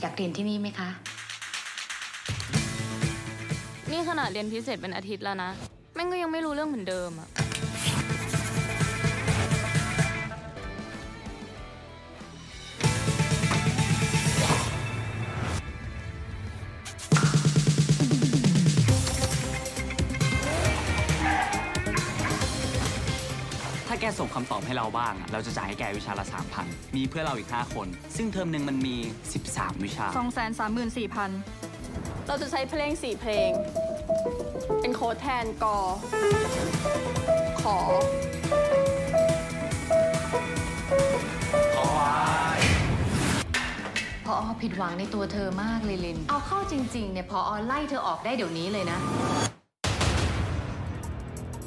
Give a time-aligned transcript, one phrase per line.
[0.00, 0.88] อยากเรียนที่นี่ไหมคะ
[3.90, 5.50] นี่ขนาดเรียนพิเศษเป็นอาทิตย์แล้วนะ
[5.94, 7.28] แม่งก็ยังไม่รู้เรื่องเหมือนเดิมอะ
[24.18, 26.26] ส่งคำตอบให้เราบ้างอะเราจะจ่ายให้แกวิชาละ
[26.60, 27.86] 3,000 มีเพื่อนเราอีก 5 คน
[28.16, 28.96] ซึ่งเทอมหนึ่งมันมี
[29.40, 31.30] 13 วิชาสองแสนสามหมื่นสี่พัน
[32.28, 33.50] เราจะใช้เพลงสี่เพลง
[34.80, 35.78] เป็นโค้ดแทนกอ
[37.62, 37.78] ขอ
[44.26, 48.98] พออผิดหวังในตัวเธอมากเลยลิน เอาเข้าจริงๆเนี่ยพออไล่เธอออกได้เดี๋ยวนี้เลยนะ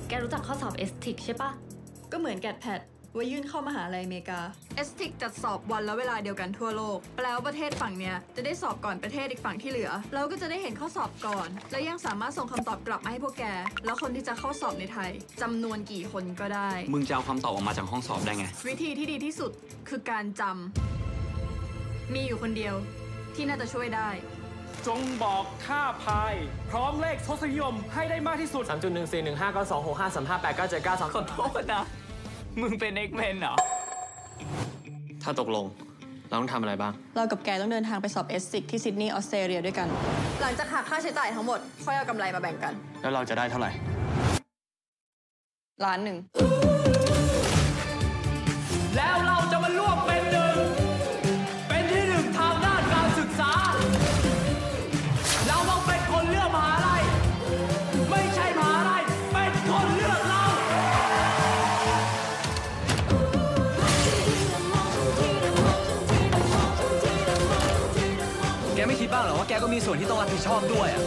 [0.07, 1.51] แกรู้จักข้อสอบเอสติกใช่ปะ
[2.13, 2.81] ก็เหมือนแกดแพด
[3.15, 4.39] ไว้ยื่นเข้ามหาลัยอเมริกา
[4.75, 13.43] เอสติกจัดสอบวันและเวลาเดียวกันทั่วโลก แปลว่าประเทศฝั่งเนี้ยจะได้สอบก่อนประเทศอีกฝั่งที่เหลือ เราก็จะได้เห็นข้อสอบก่อน และยังสามารถส่งคำตอบกลับมาให้พวกแก
[13.85, 19.51] แล้วคนที่จะเข้าสอบในไทยจำนวนกี่คนก็ได้ มึงจะเอาคำตอบออกมาจากห้องสอบได้ไง วิธีที่ดีที่สุด
[19.89, 22.75] คือการจำมีอยู่คนเดียว
[23.35, 24.09] ที่น่าจะช่วยได้
[24.87, 26.33] จงบอกค่าพาย
[26.71, 30.85] พร้อมเลขทศนิยมให้ได้มากที่สุด 3 1 4 1 5 9 2 6 5 3 5 8 9 7
[30.87, 31.83] 9 2ขอโทษนะ
[32.61, 33.55] มึงเป็นเอ็กเมนเหรอ
[35.23, 35.65] ถ้าตกลง
[36.29, 39.87] เราต้องทำอะไรบ้าง เรากับแกต้องเดินทางไปสอบเอสติกที่ซิดนีย์ออสเตรเลียด้วยกัน
[40.41, 43.71] หลังจากหักค่าใช้จ่ายทั้งหมด ค่อยเอากำไรมาแบ่งกันแล้วเราจะได้เท่าไหร่
[45.85, 46.17] ล้านหนึ่ง
[48.95, 49.37] แล้วเรา
[69.72, 71.02] มีส่วนที่ต้องรับผิดชอบด้วยอะ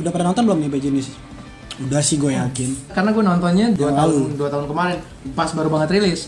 [0.00, 1.08] Udah pernah nonton belum nih Bad Genius?
[1.78, 2.70] Udah sih gue yakin.
[2.90, 4.22] Karena gue nontonnya dua Yang tahun lalu.
[4.34, 4.98] dua tahun kemarin
[5.38, 6.20] pas baru banget rilis.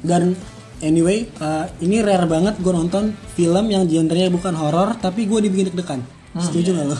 [0.00, 0.32] Dan
[0.80, 5.68] anyway, uh, ini rare banget gue nonton film yang genrenya bukan horor tapi gue dibikin
[5.68, 6.00] deg-degan.
[6.40, 6.96] Setuju gak lo?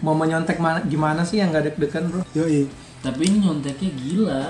[0.00, 2.22] Mau menyontek mana gimana sih yang gak deg-degan bro?
[2.34, 2.66] Yoi.
[3.04, 4.44] Tapi ini nyonteknya gila.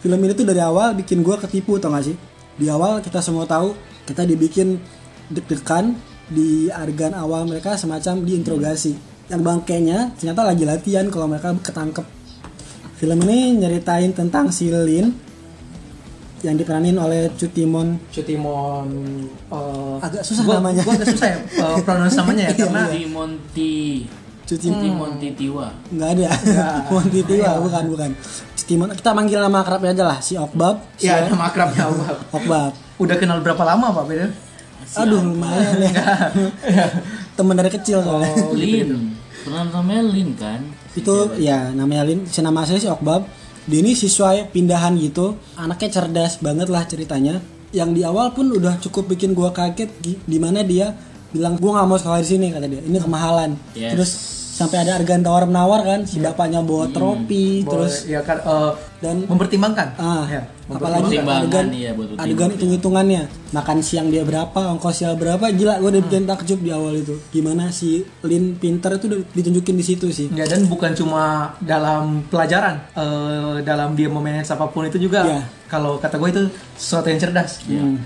[0.00, 2.16] Film ini tuh dari awal bikin gue ketipu tau gak sih?
[2.56, 3.76] Di awal kita semua tahu
[4.08, 4.80] kita dibikin
[5.30, 5.94] deg-degan
[6.32, 8.96] di adegan awal mereka semacam diinterogasi.
[9.30, 12.04] Yang bangkainya ternyata lagi latihan kalau mereka ketangkep.
[12.98, 15.32] Film ini nyeritain tentang si Lin
[16.42, 18.90] yang diperanin oleh Cutimon Cutimon
[19.48, 20.82] uh, Agak susah gua, namanya.
[20.82, 23.74] Gua agak susah ya uh, pronounce namanya ya karena Timonti
[24.42, 25.66] Cutimon Timonti Tiwa.
[25.88, 26.28] nggak ada.
[26.92, 28.10] Monty Tiwa bukan bukan.
[28.52, 30.76] Cutimon kita manggil nama akrabnya aja lah si Okbab.
[30.94, 32.16] Si ya nama akrabnya Abab.
[32.30, 32.72] Okbab.
[32.98, 34.28] Udah kenal berapa lama Pak Beda?
[34.92, 36.04] aduh lumayan ya.
[37.38, 38.92] Temen dari kecil soalnya Oh, gitu.
[38.92, 39.16] Lin.
[39.42, 40.60] Pernah namanya Lin kan?
[40.92, 42.26] itu ya namanya Lin.
[42.26, 43.24] Si nama saya si Okbab.
[43.62, 45.38] Dia ini siswa pindahan gitu.
[45.54, 47.40] Anaknya cerdas banget lah ceritanya.
[47.72, 50.92] Yang di awal pun udah cukup bikin gua kaget di mana dia?
[51.32, 52.82] Bilang gua nggak mau sekolah di sini kata dia.
[52.84, 53.56] Ini kemahalan.
[53.72, 53.90] Yes.
[53.96, 54.10] terus
[54.62, 58.72] sampai ada adegan tawar menawar kan si bapaknya bawa trofi Boleh, terus ya kan uh,
[59.02, 59.98] dan mempertimbangkan.
[59.98, 62.30] ah ya, apalagi adegan iya, buat pertimbangan.
[62.30, 66.70] adegan hitung hitungannya makan siang dia berapa ongkosnya berapa gila gue udah bikin takjub di
[66.70, 71.54] awal itu gimana si Lin pinter itu ditunjukin di situ sih Ya dan bukan cuma
[71.60, 75.26] dalam pelajaran, eh, dalam dia memanage apa pun itu juga.
[75.26, 75.40] Iya.
[75.68, 76.42] Kalau kata gue itu
[76.78, 77.60] sesuatu yang cerdas.
[77.68, 78.00] Hmm.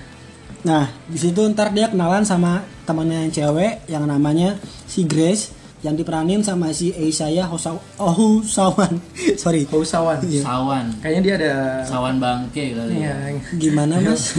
[0.67, 4.59] Nah, di situ ntar dia kenalan sama temannya yang cewek yang namanya
[4.91, 8.97] si Grace yang diperanin sama si Aisaya Hosaw oh Sawan.
[9.43, 9.65] Sorry.
[9.67, 10.19] Hausawan.
[10.21, 10.43] Iya.
[10.43, 10.85] Sawan.
[10.99, 11.55] Kayaknya dia ada.
[11.83, 13.13] Sawan bangke kali Iya.
[13.13, 13.41] ya.
[13.55, 14.33] Gimana, Mas?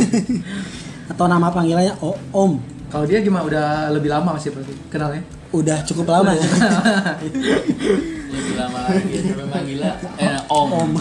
[1.12, 2.52] Atau nama panggilannya O- Om.
[2.88, 3.44] Kalau dia gimana?
[3.44, 5.22] Udah lebih lama sih berarti kenalnya.
[5.50, 6.44] Udah cukup lama ya.
[8.28, 10.70] Lebih lama lagi sampai manggilnya eh Om.
[10.74, 10.92] Om.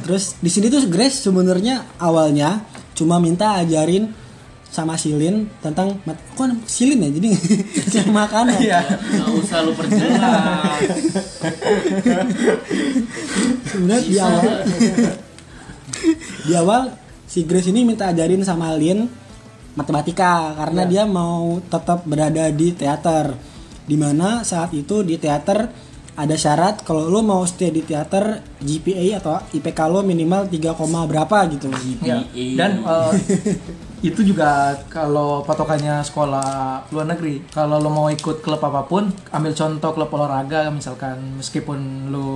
[0.00, 2.64] Terus di sini tuh Grace sebenarnya awalnya
[2.96, 4.08] cuma minta ajarin
[4.70, 7.10] sama Silin tentang mat- kok Silin ya?
[7.10, 7.28] Jadi
[7.90, 8.56] tentang makanan.
[8.62, 8.80] Iya.
[8.86, 10.80] Nggak usah lu perjelas.
[13.66, 14.46] sebenarnya di awal
[16.46, 16.82] di awal
[17.26, 19.10] si Grace ini minta ajarin sama Lin
[19.74, 23.34] matematika karena dia mau tetap berada di teater.
[23.90, 29.22] Di mana saat itu di teater ada syarat kalau lo mau stay di teater GPA
[29.22, 31.70] atau IPK lo minimal 3, koma berapa gitu
[32.02, 32.18] Ya.
[32.56, 33.12] Dan eh,
[34.10, 36.48] itu juga kalau patokannya sekolah
[36.88, 37.44] luar negeri.
[37.52, 42.28] Kalau lo mau ikut klub apa pun, ambil contoh klub olahraga misalkan meskipun lo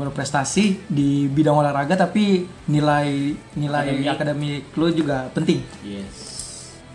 [0.00, 5.60] berprestasi di bidang olahraga tapi nilai nilai akademik lo juga penting.
[5.84, 6.39] Yes.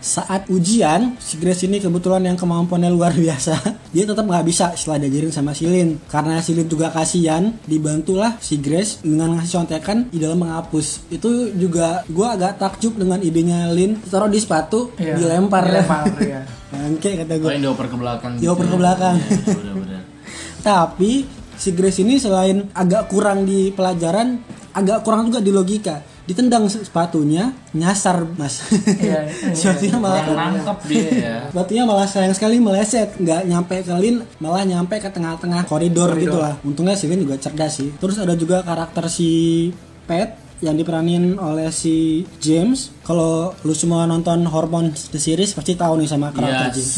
[0.06, 3.58] Saat ujian si Grace ini kebetulan yang kemampuannya luar biasa
[3.90, 9.02] dia tetap nggak bisa setelah diajarin sama Silin karena Silin juga kasihan dibantulah si Grace
[9.02, 14.30] dengan ngasih contekan di dalam menghapus itu juga gua agak takjub dengan idenya Lin taruh
[14.30, 16.46] di sepatu Iya, dilempar dilempar, iya.
[16.70, 18.32] bangke kata gue dioper ke belakang.
[18.38, 19.16] Dioper ke belakang.
[19.18, 20.02] Iya, bener-bener.
[20.66, 21.12] tapi
[21.56, 24.38] si Grace ini selain agak kurang di pelajaran
[24.76, 31.06] agak kurang juga di logika ditendang sepatunya nyasar mas Iya, iya, sepatunya malah nangkep dia
[31.26, 31.36] ya.
[31.48, 36.36] Sepatunya malah sayang sekali meleset, nggak nyampe ke Lin, malah nyampe ke tengah-tengah koridor, gitu
[36.36, 36.58] lah.
[36.60, 37.94] Untungnya si Lin juga cerdas sih.
[37.96, 39.70] Terus ada juga karakter si
[40.04, 42.90] Pet yang diperanin oleh si James.
[43.02, 46.74] Kalau lu semua nonton Hormone the series pasti tahu nih sama karakter Yes.
[46.74, 46.90] James.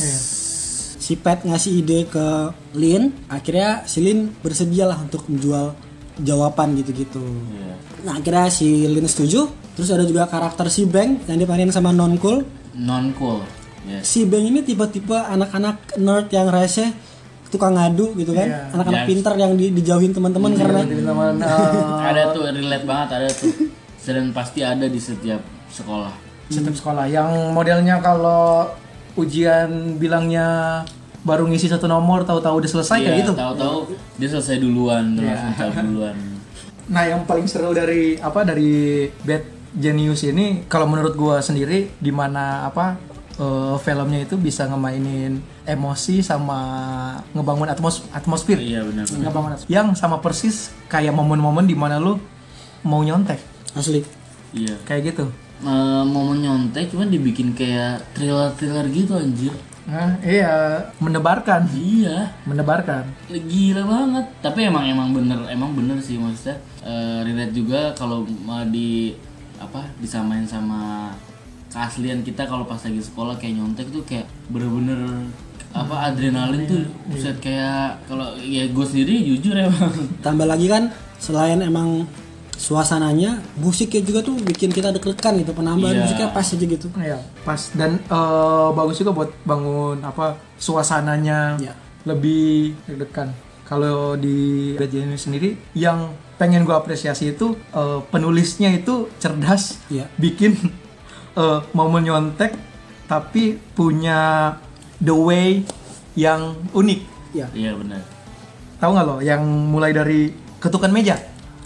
[0.98, 2.26] Si Pet ngasih ide ke
[2.72, 5.72] Lin, akhirnya si Lin bersedia lah untuk menjual
[6.18, 7.22] jawaban gitu-gitu.
[7.48, 7.74] Iya.
[8.00, 9.46] Nah akhirnya si Lin setuju.
[9.72, 12.42] Terus ada juga karakter si Bang yang diperanin sama Non Cool
[12.74, 13.42] Non cool.
[13.84, 14.04] Yes.
[14.04, 16.90] si Bang ini tipe-tipe anak-anak nerd yang rese
[17.48, 18.60] tukang ngadu gitu kan Iya.
[18.72, 19.08] anak-anak Yes.
[19.08, 23.52] pintar yang di- dijauhin teman-teman karena Teman-teman eh, Ada tuh relate banget ada tuh.
[24.00, 26.12] Dan pasti ada di setiap sekolah.
[26.48, 28.64] setiap sekolah yang modelnya kalau
[29.14, 30.80] ujian bilangnya
[31.20, 33.32] baru ngisi satu nomor tahu-tahu udah selesai kayak Iya, gitu.
[33.34, 33.76] tahu-tahu
[34.16, 35.26] dia selesai duluan, Iya.
[35.28, 36.16] langsung cabut duluan.
[36.88, 42.08] Nah, yang paling seru dari apa dari Bad Genius ini kalau menurut gua sendiri di
[42.08, 42.96] mana apa
[43.36, 46.58] eh, filmnya itu bisa ngemainin emosi sama
[47.30, 48.56] ngebangun atmos atmosfer.
[48.56, 49.04] Iya benar.
[49.04, 49.68] Ngebangun atmosfer.
[49.68, 52.16] yang sama persis kayak momen-momen di mana lu
[52.80, 53.36] mau nyontek
[53.74, 54.00] asli
[54.50, 54.80] Iya.
[54.82, 55.28] kayak gitu.
[55.60, 59.52] Eh, momen nyontek cuman dibikin kayak thriller-thriller gitu anjir.
[59.88, 62.28] Nah, iya mendebarkan, Iya.
[62.44, 63.08] mendebarkan.
[63.26, 64.26] Gila banget.
[64.38, 66.60] Tapi emang emang bener, emang bener sih maksudnya.
[66.84, 69.16] Eh, relate juga kalau mau di
[69.56, 71.10] apa disamain sama
[71.68, 75.24] keaslian kita kalau pas lagi sekolah kayak nyontek tuh kayak bener-bener
[75.68, 80.88] apa adrenalin tuh buset kayak kalau ya gue sendiri jujur emang tambah lagi kan
[81.18, 82.08] selain emang
[82.58, 86.02] suasananya musiknya juga tuh bikin kita deg-degan gitu penambahan Iya.
[86.02, 91.72] musiknya pas aja gitu Iya, pas dan eh, bagus juga buat bangun apa suasananya Iya.
[92.04, 93.30] lebih deg-degan.
[93.62, 100.10] Kalau di Bad Genius sendiri yang pengen gue apresiasi itu eh, penulisnya itu cerdas, Iya.
[100.16, 100.58] bikin
[101.38, 102.58] eh, momen nyontek
[103.06, 104.52] tapi punya
[104.98, 105.62] the way
[106.12, 107.00] yang unik.
[107.30, 108.02] ya iya benar
[108.76, 109.16] Tahu nggak lo?
[109.18, 111.18] Yang mulai dari ketukan meja.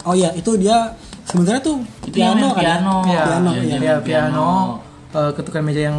[0.03, 2.63] Oh ya itu dia sebenarnya tuh itu yang piano main kan ya?
[2.65, 2.95] piano.
[3.03, 3.67] Iya, piano, Iya, iya.
[3.73, 4.49] dia ya main piano,
[5.13, 5.99] eh, ketukan meja yang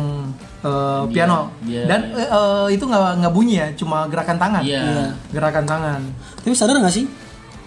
[0.60, 1.40] eh, Dia- piano.
[1.62, 4.62] dia- dan eh, eh, itu nggak nggak bunyi ya cuma gerakan tangan.
[4.62, 5.12] Iya.
[5.30, 6.00] Gerakan tangan.
[6.38, 7.06] Tapi sadar nggak sih?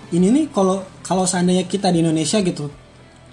[0.09, 2.71] Ini nih kalau kalau seandainya kita di Indonesia gitu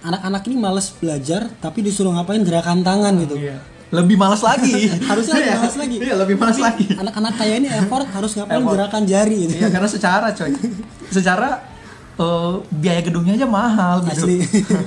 [0.02, 3.38] anak-anak ini males belajar tapi disuruh ngapain gerakan tangan gitu.
[3.38, 3.58] Iya.
[3.94, 4.90] lebih malas lagi.
[5.06, 5.56] Harusnya lebih Iya.
[5.56, 5.98] malas lagi.
[6.02, 6.86] Iya lebih malas lagi.
[6.92, 8.74] anak-anak kaya ini effort harus ngapain Effort.
[8.74, 9.54] gerakan jari gitu.
[9.56, 10.50] Iya karena secara coy.
[11.14, 11.50] Secara
[12.20, 14.26] eh, biaya gedungnya aja mahal gitu.
[14.26, 14.38] Asli.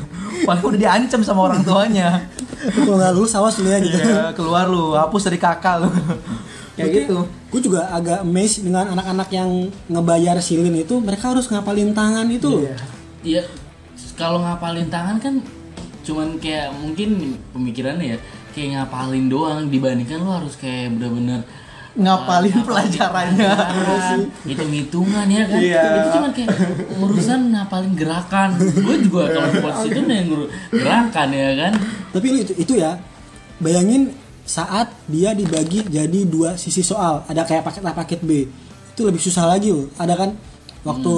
[0.49, 2.27] paling udah diancam sama orang tuanya.
[2.75, 3.99] Kalau nggak lulus awas lu ya gitu.
[3.99, 5.91] Iya keluar lu hapus dari kakak lu.
[6.77, 7.19] Kayak gitu.
[7.27, 12.53] gue juga agak amazed dengan anak-anak yang ngebayar silin itu mereka harus ngapalin tangan itu
[12.53, 12.63] loh.
[12.69, 12.77] Iya.
[13.27, 13.43] Iya,
[14.15, 15.35] kalau ngapalin tangan kan
[16.07, 18.19] cuman kayak mungkin pemikirannya ya
[18.55, 21.43] kayak ngapalin doang dibandingkan lo harus kayak bener-bener
[21.97, 23.51] ngapalin ah, pelajarannya.
[23.57, 25.61] pelajaran, hitung-hitungan ya kan?
[25.61, 25.83] Iya.
[25.97, 26.49] itu cuman kayak
[27.01, 28.49] urusan ngapalin gerakan.
[28.61, 31.73] Gue juga kalau posisi itu yang ngurus gerakan ya kan?
[32.13, 33.01] Tapi itu, itu ya.
[33.57, 34.13] Bayangin
[34.45, 37.25] saat dia dibagi jadi dua sisi soal.
[37.27, 38.31] Ada kayak paket A paket B.
[38.93, 39.89] Itu lebih susah lagi loh.
[39.97, 40.31] Ada kan?
[40.85, 41.17] Waktu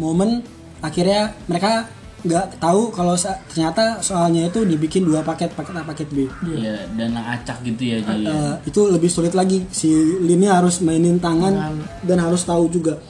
[0.00, 0.42] momen
[0.82, 1.86] akhirnya mereka
[2.22, 3.18] nggak tahu kalau
[3.50, 6.30] ternyata soalnya itu dibikin dua paket paket A paket B.
[6.46, 9.66] Iya, dan acak gitu ya jadi Eh, itu lebih sulit lagi.
[9.74, 9.90] Si
[10.22, 13.02] Lini harus mainin tangan dan harus tahu juga.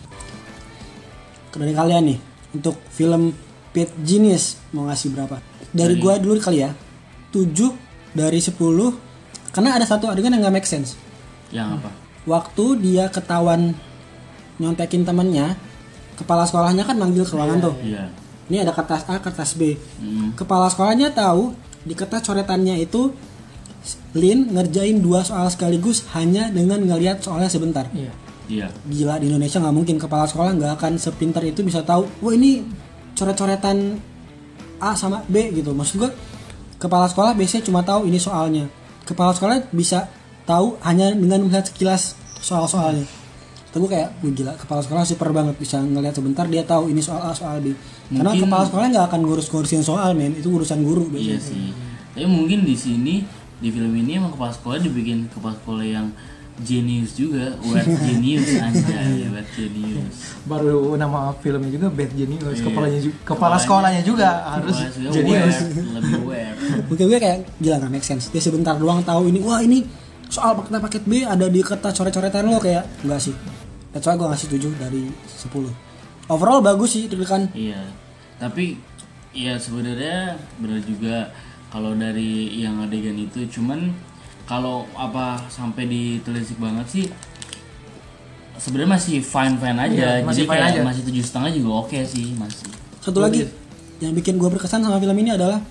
[1.52, 2.18] Dari kalian nih
[2.56, 3.36] untuk film
[3.76, 4.56] Pit Genius.
[4.72, 5.36] Mau ngasih berapa?
[5.72, 6.72] Dari gua dulu kali ya.
[7.32, 7.48] 7
[8.12, 8.56] dari 10
[9.52, 10.96] karena ada satu adegan yang nggak make sense.
[11.52, 12.02] Yang apa?
[12.26, 13.74] waktu dia ketahuan
[14.62, 15.58] nyontekin temennya
[16.14, 17.74] kepala sekolahnya kan manggil ke ruangan tuh.
[17.82, 18.06] Iya.
[18.52, 20.36] Ini ada kertas A kertas B Hmm.
[20.36, 23.16] kepala sekolahnya tahu di kertas coretannya itu
[24.14, 28.12] Lin ngerjain dua soal sekaligus hanya dengan ngelihat soalnya sebentar Iya.
[28.46, 28.68] Iya.
[28.84, 32.60] gila di Indonesia nggak mungkin kepala sekolah nggak akan sepintar itu bisa tahu wah ini
[33.16, 33.96] coret-coretan
[34.78, 36.10] A sama B gitu maksud gua
[36.76, 38.68] kepala sekolah biasanya cuma tahu ini soalnya
[39.08, 40.06] kepala sekolah bisa
[40.44, 43.06] tahu hanya dengan melihat sekilas soal-soalnya
[43.72, 47.24] tapi kayak wih gila kepala sekolah super banget bisa ngelihat sebentar dia tahu ini soal
[47.24, 47.72] A soal B
[48.06, 51.72] karena Mungkin- kepala sekolah nggak akan ngurus-ngurusin soal men itu urusan guru Iya biasanya sih.
[52.12, 53.24] Tapi mungkin di sini
[53.56, 56.12] di film ini emang kepala sekolah dibikin kepala sekolah yang
[56.60, 60.36] genius juga, word genius anjay, word genius.
[60.44, 62.60] Baru nama filmnya juga Bad Genius.
[62.60, 62.68] Iya.
[62.68, 65.16] Kepalanya juga, kepala sekolahnya juga harus genius.
[65.16, 65.56] weird,
[65.96, 66.56] lebih weird.
[66.86, 69.80] mungkin gue kayak gila nggak make sense dia sebentar doang tahu ini wah ini
[70.28, 73.34] soal paket paket B ada di kertas coret-coretan lo kayak enggak sih
[73.92, 77.80] that's why gue ngasih 7 dari 10 overall bagus sih kan Iya.
[78.40, 78.80] Tapi
[79.32, 81.30] ya sebenarnya benar juga
[81.70, 83.46] kalau dari yang adegan itu.
[83.48, 83.92] Cuman
[84.48, 87.06] kalau apa sampai ditelisik banget sih
[88.58, 89.92] sebenarnya masih fine fine aja.
[89.94, 90.80] Iya, jadi masih fine kayak aja.
[90.82, 92.66] masih tujuh setengah juga oke sih masih.
[93.02, 93.46] Satu lagi
[94.02, 95.62] yang bikin gue berkesan sama film ini adalah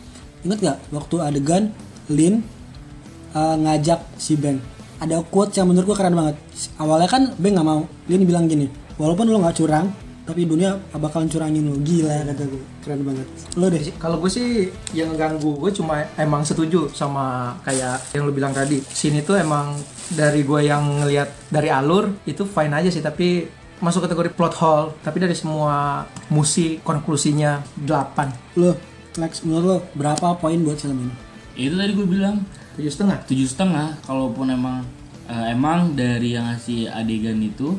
[0.42, 1.64] inget gak waktu adegan
[2.08, 2.42] Lin
[3.36, 4.64] uh, ngajak si Beng
[5.02, 6.36] ada quote yang menurut gue keren banget.
[6.78, 7.90] Awalnya kan Beng nggak mau.
[8.06, 8.70] Lin bilang gini
[9.02, 9.90] walaupun lo nggak curang
[10.22, 12.22] tapi dunia bakalan curangin lo gila.
[12.30, 13.28] Kata gue keren banget.
[13.58, 18.32] Lo deh Kalau gue sih yang ngeganggu gue cuma emang setuju sama kayak yang lu
[18.32, 18.78] bilang tadi.
[18.86, 19.74] Sini tuh emang
[20.14, 23.50] dari gue yang ngelihat dari alur itu fine aja sih tapi
[23.82, 24.88] masuk kategori plot hole.
[25.02, 28.78] Tapi dari semua musik konklusinya 8 lo
[29.12, 31.16] Lex menurut lo berapa poin buat film ini?
[31.68, 32.40] Itu tadi gue bilang
[32.78, 33.18] tujuh setengah?
[33.28, 34.86] Tujuh setengah kalaupun emang
[35.28, 37.76] eh, emang dari yang ngasih adegan itu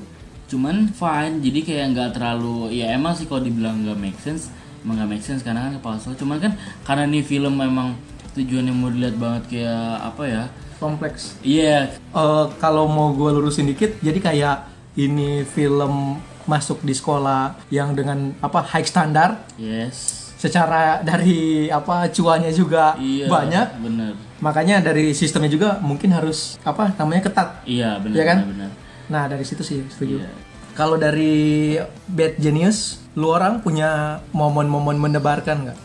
[0.49, 1.41] cuman fine.
[1.41, 4.53] Jadi kayak nggak terlalu ya emang sih kalau dibilang nggak make sense
[4.85, 6.19] emang nggak make sense karena kan kepala sekolah.
[6.19, 6.53] Cuman kan
[6.85, 7.97] karena nih film emang
[8.33, 10.45] tujuannya mau dilihat banget kayak apa ya?
[10.83, 11.39] Kompleks.
[11.47, 11.95] iya.
[11.95, 14.57] Eh, kalau mau gue lurusin dikit jadi kayak
[14.99, 22.51] ini film masuk di sekolah yang dengan apa high standar yes secara dari apa cuannya
[22.51, 23.67] juga iya banyak.
[23.79, 24.13] bener.
[24.43, 27.63] Makanya dari sistemnya juga mungkin harus apa namanya ketat.
[27.63, 28.39] Iya bener Iya kan?
[28.43, 28.71] bener, bener.
[29.07, 30.19] nah dari situ sih setuju.
[30.19, 30.31] Iya.
[30.73, 31.77] kalau dari
[32.09, 35.79] Bad Genius lu orang punya momen-momen mendebarkan nggak?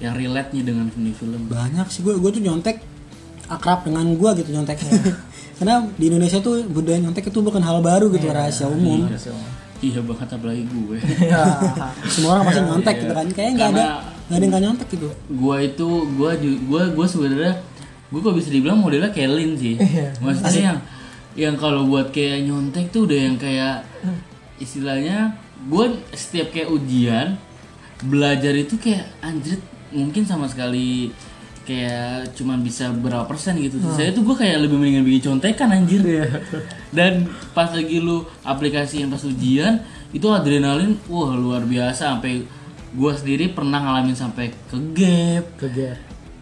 [0.00, 1.40] Yang relate nya dengan film.
[1.50, 2.80] Banyak sih gue gue tuh nyontek
[3.50, 4.96] akrab dengan gue gitu nyonteknya.
[5.60, 9.12] Karena di Indonesia tuh budaya nyontek itu bukan hal baru gitu rahasia umum.
[9.12, 9.18] Iya
[9.80, 10.98] banget apalagi gue
[11.32, 11.42] Ya.
[12.04, 13.00] semua orang pasti nyontek Iya.
[13.00, 13.84] gitu kan kayaknya nggak ada
[14.20, 17.52] nggak ada yang nggak nyontek gitu gua itu gua ju- gua gua sebenarnya
[18.06, 20.12] gua kok bisa dibilang modelnya kayak Lin sih Iya.
[20.18, 20.78] maksudnya yang
[21.32, 23.86] yang kalau buat kayak nyontek tuh udah yang kayak
[24.56, 25.32] istilahnya
[25.64, 27.40] gua setiap kayak ujian
[28.02, 29.56] belajar itu kayak anjir
[29.90, 31.10] mungkin sama sekali
[31.70, 33.78] kayak cuman bisa berapa persen gitu.
[33.94, 36.02] Saya tuh gua kayak lebih mendingan bikin contekan anjir.
[36.90, 39.78] Dan pas lagi lu aplikasiin pas ujian
[40.10, 42.18] itu adrenalin wah luar biasa.
[42.18, 42.42] Sampai
[42.98, 45.46] gua sendiri pernah ngalamin sampai ke gap.
[45.62, 45.96] Kejar.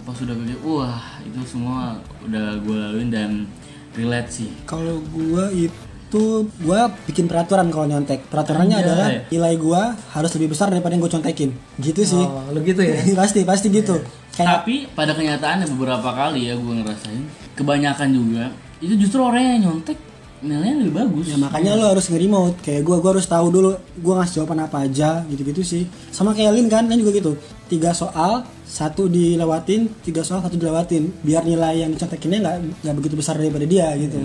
[0.08, 3.44] pas udah ke gap wah itu semua udah gue laluin dan
[3.92, 4.49] relate sih.
[4.64, 8.25] Kalau gue itu gue bikin peraturan kalau nyontek.
[8.32, 8.88] Peraturannya Anjay.
[8.88, 9.82] adalah nilai gue
[10.16, 11.52] harus lebih besar daripada yang gue contekin.
[11.76, 12.25] Gitu sih.
[12.25, 12.97] Oh lu gitu ya?
[13.20, 14.00] Pasti pasti gitu
[14.38, 17.23] kayak tapi pada kenyataannya beberapa kali ya gue ngerasain.
[17.59, 18.45] Kebanyakan juga.
[18.78, 19.99] Itu justru orang yang nyontek
[20.38, 21.35] nilainya lebih bagus.
[21.35, 22.62] Ya makanya lo harus nge-remote.
[22.62, 25.83] Kayak gue gue harus tahu dulu gue ngasih jawaban apa aja gitu-gitu sih.
[26.14, 27.35] Sama kayak Lin kan Lin juga gitu.
[27.66, 31.11] Tiga soal satu dilewatin tiga soal satu dilewatin.
[31.26, 34.18] Biar nilai yang dicontekinnya nggak nggak begitu besar daripada dia gitu.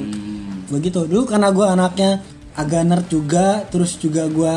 [0.69, 2.11] Begitu dulu karena gue anaknya
[2.53, 4.53] agak nerd juga terus juga gue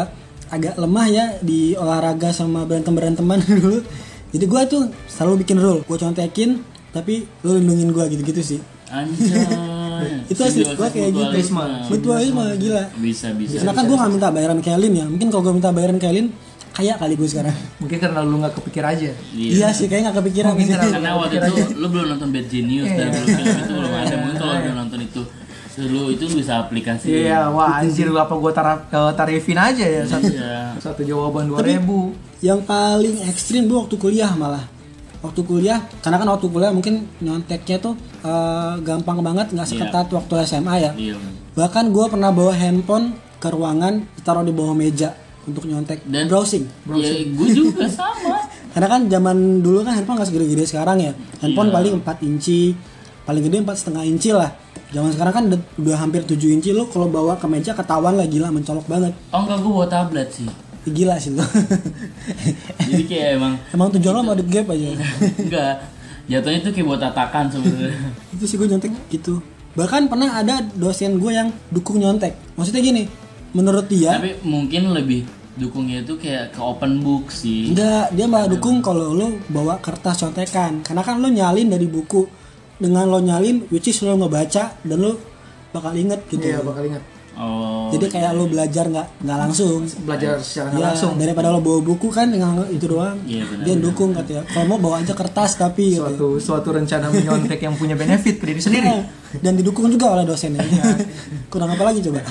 [0.47, 3.83] agak lemah ya di olahraga sama berantem beranteman dulu
[4.31, 8.61] jadi gue tuh selalu bikin rule gue contekin tapi lo lindungin gue gitu-gitu sih.
[8.89, 9.45] Anjay.
[10.33, 11.25] Itu asli gue kayak gitu.
[11.25, 11.65] Mutualisme.
[11.89, 12.85] mutualisme gila.
[12.97, 15.07] Bisa bisa karena kan gue gak minta bayaran kayak Lin ya.
[15.09, 16.29] Mungkin kalau gue minta bayaran kayak Lin
[16.77, 17.57] kaya kali gue sekarang.
[17.83, 19.11] Mungkin karena lu nggak kepikir aja.
[19.33, 19.69] Iya.
[19.73, 23.07] Sih kayak gak kepikiran Mungkin karena- karena waktu itu lu belum nonton Bad Genius dan
[23.13, 25.23] belum film itu belum ada mungkin kalau udah nonton itu
[25.79, 27.29] lu itu bisa aplikasi.
[27.29, 28.79] Iya wah anjir lu apa gua taraf,
[29.13, 30.73] tarifin aja ya satu Iya.
[30.79, 32.17] satu jawaban dua ribu.
[32.39, 34.65] yang paling ekstrim gue waktu kuliah malah.
[35.21, 40.33] Waktu kuliah karena kan waktu kuliah mungkin nyonteknya tuh eh, gampang banget nggak seketat waktu
[40.45, 40.91] SMA ya.
[40.93, 41.17] Iya.
[41.53, 45.13] Bahkan gue pernah bawa handphone ke ruangan taruh di bawah meja
[45.45, 46.05] untuk nyontek.
[46.05, 46.65] Dan- browsing.
[46.93, 48.37] ya gue juga sama.
[48.73, 51.13] Karena kan zaman dulu kan handphone nggak segede-gede sekarang ya.
[51.39, 51.75] Handphone Iya.
[51.75, 52.61] paling 4 inci
[53.27, 54.55] paling gede empat setengah inci lah
[54.87, 58.25] zaman sekarang kan udah, udah hampir 7 inci lo kalau bawa ke meja ketahuan lah
[58.25, 60.47] gila mencolok banget Oh enggak gue bawa tablet sih.
[60.87, 61.43] gila sih lo
[62.79, 64.87] Jadi kayak emang emang tujuan lo mau gap aja
[65.43, 65.75] enggak.
[66.27, 67.95] Jatuhnya tuh kayak buat tatakan sebenarnya.
[68.35, 69.43] itu sih gue nyontek gitu
[69.75, 73.05] bahkan pernah ada dosen gue yang dukung nyontek maksudnya gini
[73.53, 77.73] menurut dia Tapi mungkin lebih dukungnya itu kayak ke open book sih.
[77.73, 82.25] enggak dia malah dukung kalau lo bawa kertas contekan karena kan lo nyalin dari buku
[82.77, 85.17] dengan lo nyalin which is lo ngebaca dan lo
[85.71, 87.05] bakal inget gitu Iya, bakal ingat.
[87.37, 87.93] Oh.
[87.93, 91.13] jadi kayak lo belajar nggak nggak langsung Belajar secara nggak Ya, langsung.
[91.15, 94.81] daripada lo bawa buku kan dengan itu doang Iya, benar, dia dukung katanya kalau mau
[94.81, 96.17] bawa aja kertas tapi katanya.
[96.17, 98.89] Suatu suatu rencana menyontek yang punya benefit ke diri sendiri.
[98.89, 99.05] Iya,
[99.39, 100.65] dan didukung juga oleh dosennya
[101.47, 102.25] kurang apa lagi coba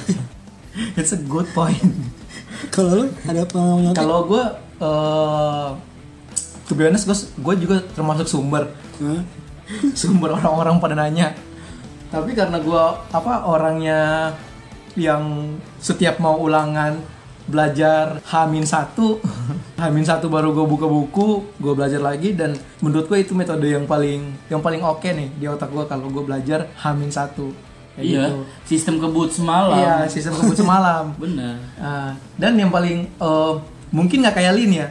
[0.98, 1.86] It's a good point.
[2.68, 4.44] kalau lo ada pengalaman nyontek Kalau gue,
[4.80, 5.70] uh,
[6.66, 8.74] to be honest, gue gue juga termasuk sumber?
[10.00, 11.34] sumber orang-orang pada nanya.
[12.10, 14.32] Tapi karena gue apa orangnya
[14.96, 16.96] yang setiap mau ulangan
[17.46, 19.22] belajar Hamin satu,
[19.82, 23.86] Hamin satu baru gue buka buku, gue belajar lagi dan menurut gue itu metode yang
[23.86, 27.54] paling yang paling oke nih di otak gue kalau gue belajar Hamin satu.
[27.96, 28.40] Kayak Iya, gitu.
[28.68, 29.80] sistem kebut semalam.
[29.80, 31.16] Iya, sistem kebut semalam.
[31.22, 31.56] Bener.
[31.80, 33.54] Ah, dan yang paling eh,
[33.96, 34.88] mungkin nggak kayak Lin ya,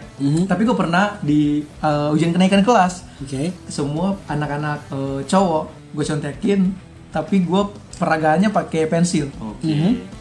[0.49, 3.05] tapi gue pernah di eh, ujian kenaikan kelas.
[3.21, 6.61] oke Semua anak-anak eh, cowok gue contekin,
[7.13, 7.63] tapi gue
[7.95, 9.31] peragaannya pakai pensil.
[9.39, 9.71] Oke.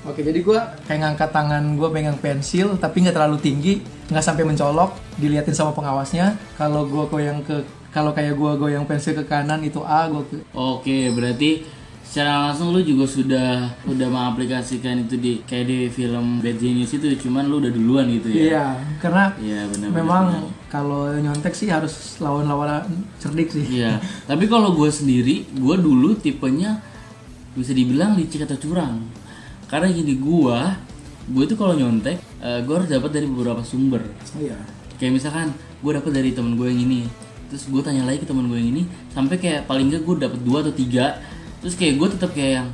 [0.06, 3.74] Oke, jadi gue kayak ngangkat tangan gue pegang pensil, tapi nggak terlalu tinggi,
[4.12, 4.94] nggak sampai mencolok.
[5.18, 6.38] Diliatin sama pengawasnya.
[6.60, 10.38] Kalau gue goyang ke, kalau kayak gue goyang pensil ke kanan itu A, gue ke
[10.54, 11.66] Oke, berarti
[12.14, 17.10] secara langsung lu juga sudah udah mengaplikasikan itu di kayak di film Bad Genius itu,
[17.26, 18.38] cuman lu udah duluan gitu ya.
[18.38, 18.66] Iya,
[19.02, 19.90] karena Iya, benar.
[19.90, 20.24] memang
[20.70, 22.86] kalau nyontek sih harus lawan-lawan
[23.18, 23.66] cerdik sih.
[23.82, 23.98] Iya,
[24.30, 26.86] tapi kalau gue sendiri, gue dulu tipenya
[27.58, 29.10] bisa dibilang licik atau curang.
[29.66, 30.58] Karena gini gue,
[31.34, 32.22] gue itu kalau nyontek,
[32.62, 34.06] gue harus dapat dari beberapa sumber.
[34.38, 34.62] Iya.
[35.02, 35.50] Kayak misalkan
[35.82, 37.10] gue dapat dari temen gue yang ini,
[37.50, 38.86] terus gue tanya lagi ke temen gue yang ini,
[39.18, 41.18] sampai kayak paling nggak gue dapat dua atau tiga,
[41.64, 42.68] terus kayak gue tetap kayak yang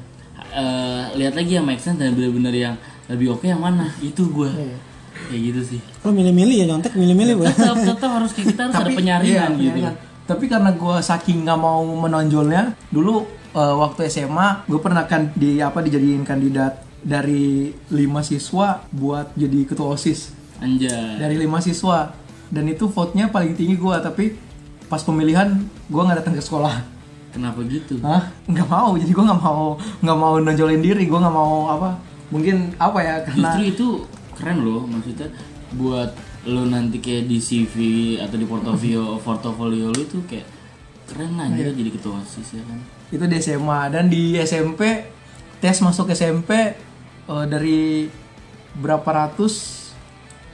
[0.49, 2.75] eh, lihat lagi yang make sense dan bener-bener yang
[3.06, 4.49] lebih oke yang mana, itu gue.
[5.30, 5.80] Kayak gitu sih.
[6.06, 9.45] lo milih-milih ya nyontek milih-milih bu Tetap tetap harus kayak kita harus ada penyaringan iya,
[9.45, 9.58] gitu.
[9.62, 9.95] penyaringan.
[10.30, 15.62] Tapi karena gue saking nggak mau menonjolnya, dulu eh, waktu SMA gue pernah kan di
[15.62, 21.15] apa dijadiin kandidat dari lima siswa buat jadi ketua osis Anjay.
[21.15, 22.12] dari lima siswa
[22.52, 24.36] dan itu vote-nya paling tinggi gue tapi
[24.91, 25.56] pas pemilihan
[25.88, 26.98] gue nggak datang ke sekolah
[27.30, 28.02] Kenapa gitu?
[28.02, 28.26] Hah?
[28.46, 29.65] nggak mau jadi gue nggak mau
[30.02, 31.89] nggak mau nonjolin diri gue nggak mau apa
[32.30, 33.88] mungkin apa ya karena Justru itu
[34.34, 35.30] keren loh maksudnya
[35.72, 36.10] buat
[36.46, 37.74] lo nanti kayak di CV
[38.18, 40.48] atau di portofolio portofolio lo tuh kayak
[41.06, 41.70] keren lah Iya.
[41.70, 42.80] jadi ketua OSIS ya kan.
[43.10, 44.82] itu di SMA dan di SMP
[45.60, 46.50] tes masuk SMP
[47.26, 48.10] eh, dari
[48.76, 49.54] berapa ratus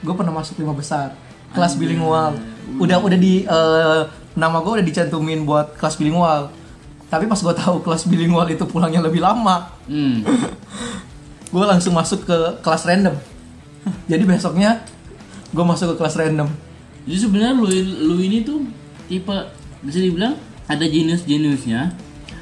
[0.02, 1.16] gue pernah masuk lima besar
[1.52, 2.36] kelas bilingual
[2.76, 4.02] udah udah di eh,
[4.34, 6.52] nama gue udah dicantumin buat kelas bilingual
[7.06, 10.26] tapi pas gue tahu kelas bilingual itu pulangnya lebih lama Hmm.
[11.54, 13.14] gue langsung masuk ke kelas random
[14.12, 14.82] jadi besoknya
[15.50, 16.50] gue masuk ke kelas random
[17.06, 17.70] Jadi sebenarnya lu
[18.02, 18.66] lu ini tuh
[19.06, 19.30] tipe
[19.80, 20.34] bisa dibilang
[20.66, 21.94] ada jenius-jeniusnya.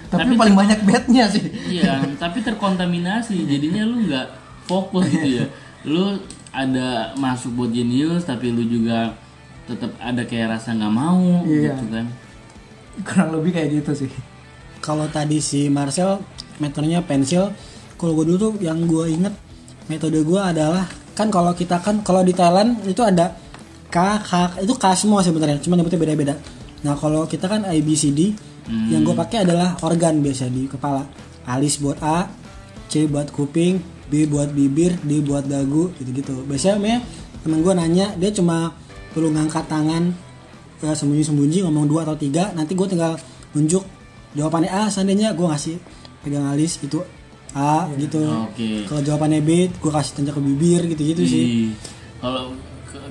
[0.08, 3.44] tapi, paling banyak bednya sih Iya, tapi terkontaminasi.
[3.44, 4.28] Jadinya lu nggak
[4.64, 5.46] fokus gitu ya.
[5.84, 6.16] Lu
[6.50, 9.12] ada masuk buat jenius tapi lu juga
[9.66, 11.76] tetap ada kayak rasa nggak mau Iya.
[11.76, 12.06] gitu kan.
[13.04, 14.12] kurang lebih kayak gitu sih
[14.84, 16.20] kalau tadi si Marcel
[16.60, 17.56] metodenya pensil.
[17.96, 19.32] Kalau gue dulu tuh yang gue inget
[19.88, 20.84] metode gue adalah
[21.16, 23.32] kan kalau kita kan kalau di Thailand itu ada
[23.88, 26.36] K, K itu K semua sebenarnya cuma nyebutnya beda-beda.
[26.84, 28.36] Nah kalau kita kan A B C D
[28.92, 31.08] yang gue pakai adalah organ biasa di kepala.
[31.48, 32.28] Alis buat A
[32.92, 33.80] C buat kuping
[34.12, 36.44] B buat bibir D buat dagu gitu-gitu.
[36.44, 37.00] Biasanya me,
[37.40, 38.76] temen gue nanya dia cuma
[39.16, 40.12] perlu ngangkat tangan
[40.84, 43.16] ya, sembunyi-sembunyi ngomong dua atau tiga nanti gue tinggal
[43.56, 43.86] nunjuk
[44.34, 45.76] jawabannya A seandainya gue ngasih
[46.20, 47.00] pegang alis itu
[47.54, 48.84] A gitu Oke.
[48.84, 51.70] kalau jawabannya B gue kasih tunjuk ke bibir gitu-gitu sih Ih,
[52.18, 52.56] Kalau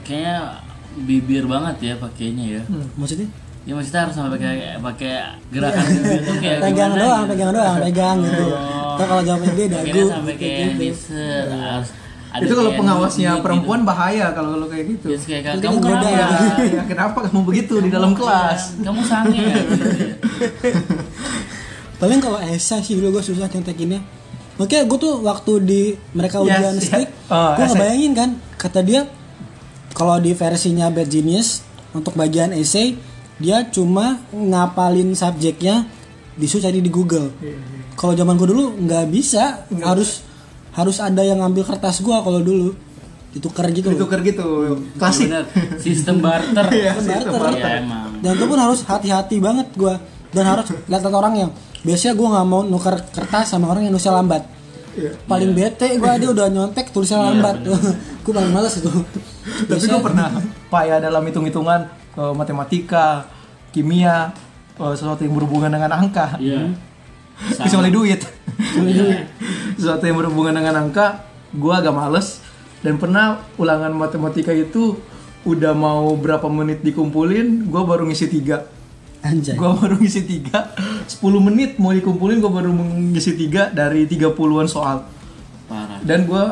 [0.01, 0.59] kayaknya
[0.99, 2.63] bibir banget ya pakainya ya.
[2.95, 3.29] maksudnya
[3.63, 5.13] Ya maksudnya harus sampai pakai pakai
[5.49, 7.31] gerakan bibir tuh kayak pegang doang gitu.
[7.31, 8.47] pegang doang pegang gitu
[8.93, 8.99] Oh.
[8.99, 11.15] Kalau jawabannya B dagu Akhirnya sampai gitu, kayak gitu.
[11.49, 11.89] harus
[12.33, 13.89] ada itu kalau pengawasnya nunjuk perempuan gitu.
[13.93, 16.09] bahaya kalau kalau kayak gitu Terus kayak kamu kenapa?
[16.09, 16.29] ya.
[16.65, 19.57] ya, kenapa kamu begitu di dalam kelas Kamu sange ya?
[19.61, 20.09] gitu ya.
[22.01, 24.01] paling kalau esai sih dulu gue susah contekinnya
[24.61, 26.85] Oke, gue tuh waktu di mereka Yes, ujian yeah.
[26.85, 29.09] stick, Oh, gue ngebayangin kan, kata dia
[29.97, 31.65] kalau di versinya Bad Genius
[31.97, 32.97] untuk bagian essay
[33.41, 35.89] dia cuma ngapalin subjeknya
[36.37, 37.33] disuruh cari di Google
[37.97, 40.25] kalau zaman gue dulu nggak bisa harus
[40.73, 42.73] harus ada yang ngambil kertas gue kalau dulu
[43.31, 43.89] ditukar gitu.
[43.89, 44.77] Ditukar gitu.
[44.95, 45.29] Klasik.
[45.29, 45.45] Bener.
[45.77, 46.65] Sistem barter.
[46.71, 47.41] Iya, Sistem barter.
[47.43, 47.59] barter.
[47.59, 48.09] Iya emang.
[48.19, 49.95] dan itu pun harus hati-hati banget gue
[50.31, 54.15] dan harus lihat orang yang biasanya gue nggak mau nuker kertas sama orang yang nulisnya
[54.15, 54.43] lambat
[54.93, 55.17] Iya.
[55.25, 57.57] paling bete gue dia udah nyontek tulisannya lambat
[58.23, 60.29] gue paling males itu Tapi Biasanya- gue pernah
[60.69, 61.81] payah dalam hitung-hitungan
[62.15, 63.27] eh, matematika,
[63.71, 64.31] kimia,
[64.77, 66.37] eh, sesuatu yang berhubungan dengan angka.
[67.41, 67.65] Iya.
[67.67, 68.21] Kecuali duit.
[69.75, 72.39] sesuatu yang berhubungan dengan angka, gue agak males.
[72.83, 74.99] Dan pernah ulangan matematika itu
[75.43, 78.67] udah mau berapa menit dikumpulin, gue baru ngisi tiga.
[79.23, 80.75] anjay Gue baru ngisi tiga,
[81.07, 82.75] 10 menit mau dikumpulin gue baru
[83.15, 85.07] ngisi tiga dari 30-an soal.
[85.71, 86.03] Parah.
[86.03, 86.45] Dan gue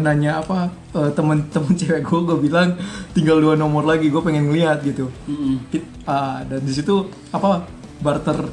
[0.00, 2.76] nanya apa eh, temen-temen cewek gue, gue bilang
[3.12, 5.08] tinggal dua nomor lagi, gue pengen ngeliat gitu.
[5.24, 5.64] Mm-mm.
[5.72, 7.64] It- ah, dan di situ apa
[8.04, 8.52] barter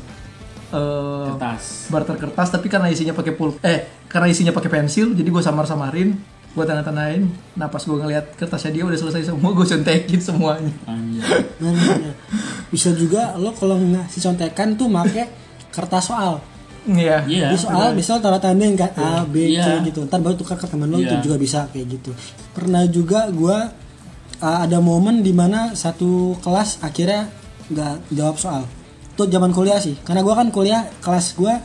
[0.71, 1.91] eh, Kertas.
[1.91, 5.63] barter kertas tapi karena isinya pakai pul eh karena isinya pakai pensil jadi gue samar
[5.63, 6.15] samarin
[6.51, 10.73] gue tanda tandain nah pas gue ngeliat kertasnya dia udah selesai semua gue contekin semuanya.
[10.84, 11.71] Nah,
[12.67, 15.27] bisa juga lo kalau ngasih contekan tuh make
[15.71, 16.43] kertas soal
[16.84, 17.53] iya Iya.
[17.53, 19.79] di soal bisa taruh tandain kan A B C Iya.
[19.86, 21.15] gitu ntar baru tukar ke temen lo Iya.
[21.19, 22.12] itu juga bisa kayak gitu
[22.51, 23.71] pernah juga gua
[24.41, 27.31] uh, ada momen di mana satu kelas akhirnya
[27.71, 28.63] nggak jawab soal
[29.12, 29.95] itu zaman kuliah sih.
[30.02, 31.60] Karena gua kan kuliah kelas gua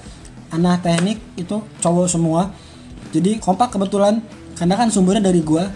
[0.51, 2.51] anak teknik itu cowok semua.
[3.15, 4.21] Jadi kompak kebetulan.
[4.57, 5.69] Karena kan sumbernya dari gua.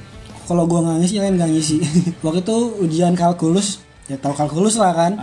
[0.51, 1.77] Kalau gua nggak ngisi lain nggak ngisi.
[2.25, 3.81] Waktu itu ujian kalkulus.
[4.11, 5.15] Ya tahu kalkulus lah kan.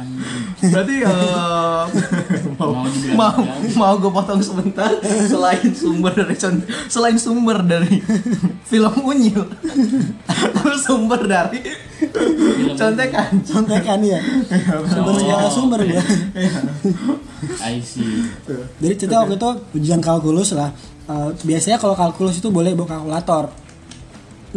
[0.63, 1.83] Berarti eh,
[2.55, 2.71] mau
[3.19, 3.35] Mau
[3.75, 4.87] mau, gue potong sebentar?
[5.03, 6.39] Selain sumber dari
[6.87, 7.99] selain sumber dari
[8.71, 9.43] film unyil
[10.87, 11.59] sumber dari
[12.77, 14.19] contekan contekan ya
[14.85, 16.03] sumber segala sumber gua
[17.61, 18.25] I see.
[18.81, 20.73] Jadi cerita waktu itu ujian kalkulus lah.
[21.05, 23.53] Eh, biasanya kalau kalkulus itu boleh bawa kalkulator.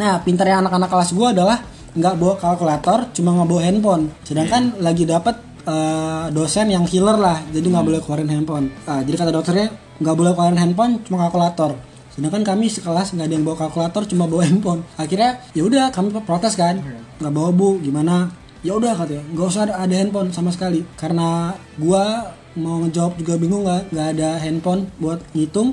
[0.00, 1.60] Nah, pintarnya anak-anak kelas gua adalah
[1.92, 4.04] nggak bawa kalkulator, cuma nggak bawa handphone.
[4.24, 5.36] Sedangkan lagi dapat
[5.68, 8.72] eh, dosen yang killer lah, jadi nggak boleh keluarin handphone.
[8.88, 9.68] Ah, jadi kata dokternya
[10.00, 11.76] nggak boleh keluarin handphone, cuma kalkulator.
[12.20, 14.84] Sedangkan kami sekelas nggak ada yang bawa kalkulator, cuma bawa handphone.
[14.94, 16.84] Akhirnya ya udah kami protes kan,
[17.16, 18.28] nggak bawa bu, gimana?
[18.60, 20.84] Ya udah katanya, nggak usah ada, ada handphone sama sekali.
[20.94, 21.48] Karena
[21.80, 25.72] gua mau ngejawab juga bingung nggak nggak ada handphone buat ngitung,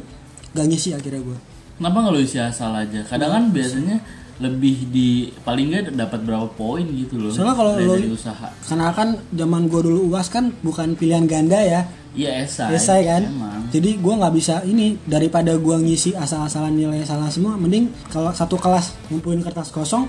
[0.55, 1.35] nggak ngisi akhirnya gua.
[1.75, 3.03] Kenapa nggak lo isi asal aja?
[3.03, 3.99] Kadang kan biasanya
[4.39, 5.09] lebih di
[5.43, 7.27] paling nggak dapat berapa poin gitu loh.
[7.27, 8.47] Soalnya kalau lo- usaha.
[8.63, 11.83] Karena kan zaman gua dulu uas kan bukan pilihan ganda ya,
[12.15, 12.71] Iya esai.
[12.71, 13.27] esai kan.
[13.27, 13.56] Emang.
[13.67, 18.55] Jadi gua nggak bisa ini daripada gua ngisi asal-asalan nilai salah semua, mending kalau satu
[18.55, 20.07] kelas ngumpulin kertas kosong,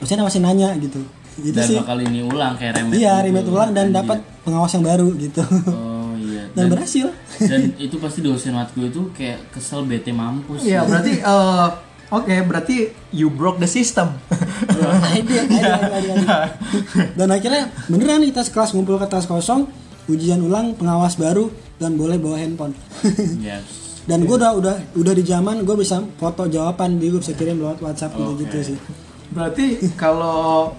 [0.00, 1.04] dosen masih nanya gitu.
[1.34, 1.78] Gitu Dan sih.
[1.82, 2.94] bakal ini ulang kayak remet.
[2.94, 3.24] Iya, gitu.
[3.26, 5.42] remet ulang dan dapat pengawas yang baru gitu.
[5.72, 6.46] Oh iya.
[6.54, 7.10] dan berhasil.
[7.42, 10.62] Dan itu pasti dosen matku itu kayak kesel bete mampus.
[10.62, 11.68] Iya berarti eh,
[12.14, 12.76] oke berarti
[13.10, 14.14] you broke the system.
[15.14, 16.38] Ide, ide, ide.
[17.18, 19.66] Dan akhirnya beneran kita sekelas ngumpul kertas kosong,
[20.10, 21.48] ujian ulang, pengawas baru
[21.80, 22.76] dan boleh bawa handphone.
[23.40, 23.84] Yes.
[24.10, 27.56] dan gue udah udah udah di zaman gue bisa foto jawaban di gue bisa kirim
[27.56, 28.78] lewat WhatsApp gitu gitu sih.
[29.32, 30.76] Berarti kalau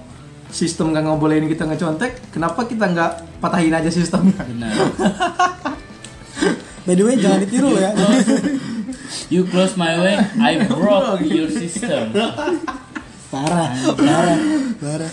[0.53, 4.37] sistem nggak ngebolehin kita ngecontek, kenapa kita nggak patahin aja sistemnya?
[4.45, 4.73] Benar.
[6.85, 7.91] By the way jangan ditiru lo ya.
[9.33, 12.13] You close my way, I broke your system.
[13.33, 14.37] parah, parah,
[14.77, 15.11] parah.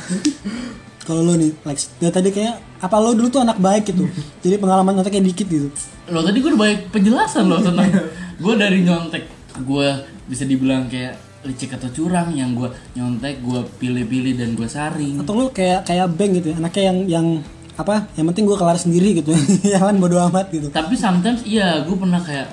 [1.03, 4.07] Kalau lo nih, Lex, dari tadi kayak apa lo dulu tuh anak baik gitu.
[4.45, 5.69] Jadi pengalaman nyontek kayak dikit gitu.
[6.11, 7.91] Lo tadi gue udah banyak penjelasan lo tentang
[8.39, 9.25] gue dari nyontek
[9.67, 9.89] gue
[10.31, 15.35] bisa dibilang kayak licik atau curang yang gue nyontek gue pilih-pilih dan gue saring Atau
[15.35, 17.27] lo kayak kayak bank gitu ya, anaknya yang yang
[17.75, 18.07] apa?
[18.15, 19.35] Yang penting gue kelar sendiri gitu.
[19.75, 20.71] yang lain bodo amat gitu.
[20.71, 22.47] tapi sometimes iya gue pernah kayak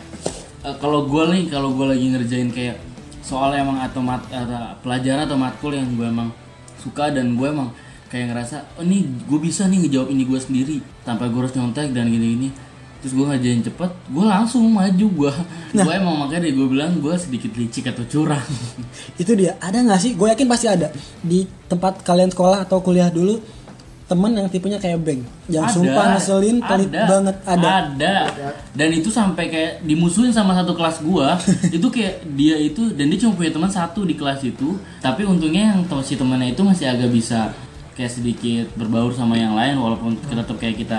[0.65, 2.81] eh, kalau gue nih kalau gue lagi ngerjain kayak
[3.21, 6.33] soal emang atau mat atau pelajaran atau matkul yang gue emang
[6.81, 7.69] suka dan gue emang
[8.09, 11.93] kayak ngerasa oh ini gue bisa nih ngejawab ini gue sendiri tanpa gue harus nyontek
[11.93, 12.49] dan gini-gini.
[12.99, 15.31] Terus gue ngerjain cepet gue langsung maju gue
[15.71, 18.43] gue emang makanya dari gue bilang gue sedikit licik atau curang.
[19.21, 19.55] Itu dia.
[19.63, 20.11] Ada nggak sih?
[20.19, 20.91] Gue yakin pasti ada.
[21.23, 23.39] Di tempat kalian sekolah atau kuliah dulu
[24.09, 27.35] temen yang tipenya kayak Beng yang Ada, sumpah ngeselin pelit ada, banget.
[27.45, 27.69] Ada.
[27.93, 28.15] Ada.
[28.73, 31.37] Dan itu sampai kayak dimusuhin sama satu kelas gua
[31.77, 34.81] itu kayak dia itu dan dia cuma punya teman satu di kelas itu.
[34.97, 37.53] Tapi untungnya yang si temannya itu masih agak bisa
[37.99, 40.97] kayak sedikit berbaur sama yang lain walaupun kita tetap kayak kita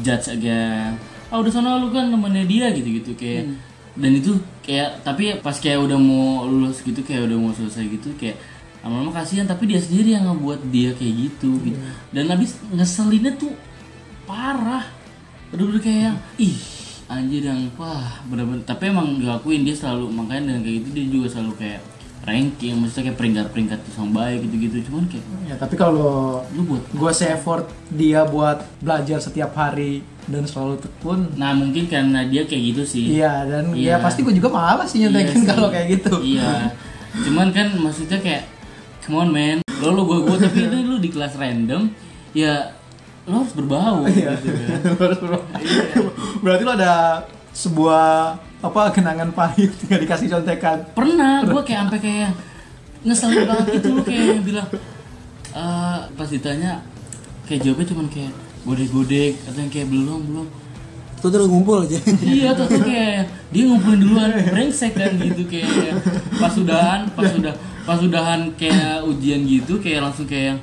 [0.00, 0.96] judge agak
[1.28, 3.52] ah udah sana lu kan temannya dia gitu gitu kayak
[3.92, 4.32] dan itu
[4.64, 8.40] kayak tapi pas kayak udah mau lulus gitu kayak udah mau selesai gitu kayak
[8.80, 11.78] lama-lama kasihan tapi dia sendiri yang ngebuat dia kayak gitu gitu.
[12.14, 13.50] Dan habis ngeselinnya tuh
[14.22, 14.86] parah.
[15.50, 16.56] Bener-bener kayak yang ih
[17.08, 21.26] anjir yang wah bener-bener tapi emang diakuin dia selalu makanya dengan kayak gitu dia juga
[21.32, 21.80] selalu kayak
[22.28, 27.10] ranking maksudnya kayak peringkat-peringkat yang baik gitu-gitu cuman kayak Ya tapi kalau lu buat gue
[27.10, 31.32] se effort dia buat belajar setiap hari dan selalu tekun.
[31.34, 33.96] nah mungkin karena dia kayak gitu sih Iya dan Iya.
[33.96, 35.48] ya pasti gue juga malas sih Iya nyontekin sih.
[35.48, 36.14] kalau kayak gitu.
[36.20, 36.76] iya
[37.18, 38.44] cuman kan maksudnya kayak
[39.00, 41.88] come on man lo lo gue gue tapi itu lu di kelas random
[42.30, 42.76] ya
[43.24, 44.36] lo harus berbau Iya.
[44.36, 45.42] gitu kan Harus berubah.
[46.38, 50.78] Berarti lo ada sebuah apa kenangan pahit nggak dikasih contekan.
[50.94, 52.30] pernah gue kayak sampai kayak
[53.06, 54.68] ngeselin banget gitu kayak bilang
[55.54, 56.82] eh pas ditanya
[57.46, 58.32] kayak jawabnya cuman kayak
[58.66, 60.48] godek-godek atau yang kayak belum belum
[61.18, 61.98] Tuh terus ngumpul aja.
[62.22, 65.98] iya tuh tuh kayak dia ngumpulin duluan brengsek kan gitu kayak
[66.38, 70.62] pas udahan pas udah pas udahan kayak ujian gitu kayak langsung kayak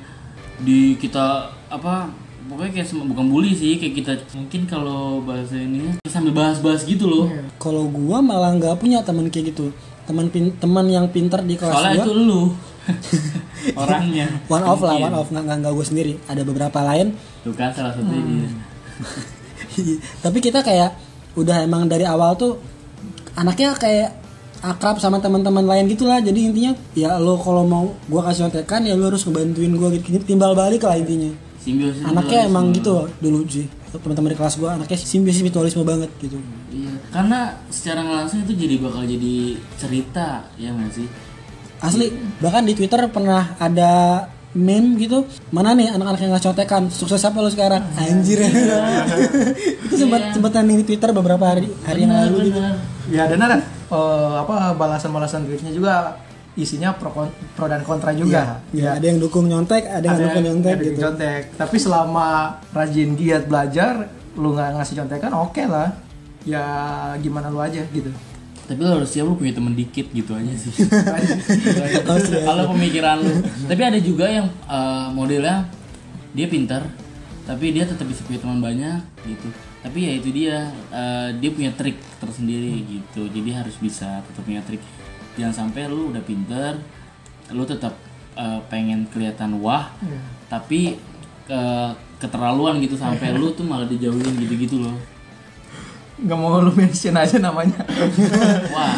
[0.64, 2.08] di kita apa
[2.46, 7.04] pokoknya kayak sem- bukan bully sih kayak kita mungkin kalau bahasa ini sambil bahas-bahas gitu
[7.04, 9.74] loh Kalau gua malah nggak punya teman kayak gitu.
[10.06, 12.04] Teman pin teman yang pintar di kelas soalnya gua.
[12.06, 12.42] itu lu
[13.82, 16.12] orangnya One off lah, one off nggak nggak gue sendiri.
[16.24, 17.18] Ada beberapa lain.
[17.42, 18.46] tuh kan salah satu ini
[20.24, 20.94] Tapi kita kayak
[21.34, 22.56] udah emang dari awal tuh
[23.34, 24.14] anaknya kayak
[24.62, 26.22] akrab sama teman-teman lain gitulah.
[26.22, 30.22] Jadi intinya ya lo kalau mau gua kasih contekan ya lo harus ngebantuin gua gitu.
[30.22, 31.34] Timbal balik lah intinya.
[31.66, 33.66] Simbiosis Anaknya emang gitu dulu sih.
[33.90, 36.38] Teman-teman di kelas gua anaknya simbiosis mutualisme banget gitu.
[36.70, 41.06] Iya, karena secara langsung itu jadi bakal jadi cerita, ya nggak sih?
[41.82, 44.24] Asli, bahkan di Twitter pernah ada
[44.56, 45.28] meme gitu.
[45.52, 47.82] Mana nih anak-anak yang nggak contekan sukses apa lo sekarang?
[47.98, 48.40] Anjir.
[49.84, 52.58] Itu sempat sempat trending di Twitter beberapa hari hari yang Benar, lalu gitu.
[52.60, 52.74] benar.
[53.06, 53.56] Ya dan ada
[53.92, 56.16] eh, apa balasan-balasan tweetnya juga
[56.56, 57.12] isinya pro,
[57.52, 58.64] pro dan kontra juga.
[58.72, 61.42] ya ada yang dukung nyontek ada yang dukung nyontek ada yang gitu contek.
[61.54, 62.28] Tapi selama
[62.72, 64.08] rajin giat belajar,
[64.40, 65.92] lu nggak ngasih contekan, oke lah.
[66.48, 66.64] Ya
[67.20, 68.08] gimana lu aja gitu.
[68.66, 70.72] Tapi lo harus siap lo punya temen dikit gitu aja sih.
[72.48, 73.34] Kalau pemikiran lu.
[73.70, 75.70] Tapi ada juga yang eh, modelnya
[76.34, 76.82] dia pintar,
[77.46, 79.48] tapi dia tetap bisa punya teman banyak gitu.
[79.86, 80.56] Tapi ya itu dia,
[80.90, 83.30] eh, dia punya trik tersendiri gitu.
[83.30, 84.82] Jadi harus bisa tetap punya trik.
[85.36, 86.80] Jangan sampai lu udah pintar,
[87.50, 87.92] lu tetap
[88.34, 90.20] eh, pengen kelihatan wah, Iya.
[90.48, 90.96] tapi
[91.46, 94.96] eh, keterlaluan gitu sampai lu tuh malah dijauhin gitu-gitu loh.
[96.16, 97.76] Nggak mau lu mention aja namanya.
[98.72, 98.96] Wah,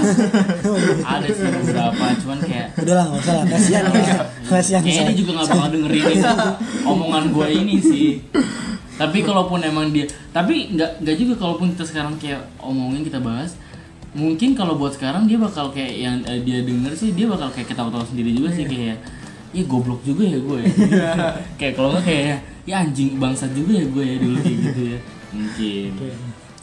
[1.03, 4.22] ada sih beberapa, cuman kayak udah lah nggak usah lah kasihan lah.
[4.46, 6.31] kasihan Kayaknya dia juga gak bakal dengerin itu
[6.87, 8.09] omongan gue ini sih.
[8.94, 13.59] Tapi kalaupun emang dia, tapi nggak nggak juga kalaupun kita sekarang kayak omongin kita bahas,
[14.16, 17.68] mungkin kalau buat sekarang dia bakal kayak yang eh, dia denger sih dia bakal kayak
[17.68, 18.96] ketawa-tawa sendiri juga sih kayak
[19.52, 20.68] ya goblok juga ya gue ya.
[21.60, 24.98] kayak kalau nggak kayak ya anjing bangsat juga ya gue ya dulu kayak gitu ya
[25.32, 25.90] mungkin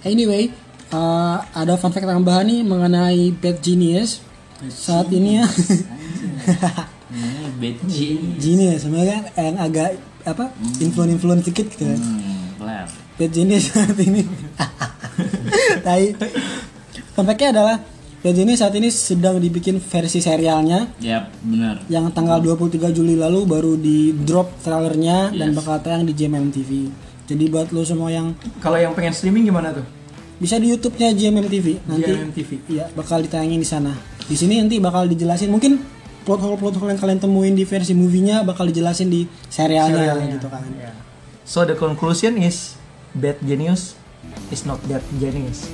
[0.06, 0.54] Anyway,
[0.94, 4.22] uh, ada fun fact tambahan nih mengenai Bad Genius.
[4.70, 5.46] Saat ini ya,
[7.60, 8.38] bad genius.
[8.38, 11.98] Genius sebenarnya yang agak apa influence-influence dikit gitu kan.
[11.98, 12.86] hmm.
[13.18, 14.30] Bad Genius saat ini.
[15.86, 16.06] Tai.
[17.16, 17.76] Fun fact-nya adalah
[18.20, 21.86] Bad Genius saat ini sedang dibikin versi serialnya Yap, benar.
[21.88, 25.56] yang tanggal 23 Juli lalu baru di drop trailernya dan Yes.
[25.56, 26.90] bakal tayang di JMM TV.
[27.26, 29.86] Jadi buat lo semua yang Kalau yang pengen streaming gimana tuh?
[30.36, 32.50] bisa di YouTube-nya JMM TV nanti JMM TV.
[32.68, 33.94] Iya, bakal ditayangin di sana.
[34.22, 35.80] Di sini nanti bakal dijelasin mungkin
[36.22, 40.36] plot hole plot hole yang kalian temuin di versi movie-nya bakal dijelasin di serialnya, Serialnya.
[40.36, 40.66] gitu kan.
[41.46, 42.74] So the conclusion is
[43.14, 43.94] bad genius
[44.50, 45.70] is not bad genius.